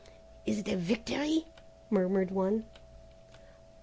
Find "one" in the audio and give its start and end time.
2.31-2.65